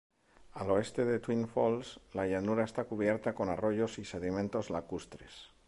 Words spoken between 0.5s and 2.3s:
Al oeste de Twin Falls, la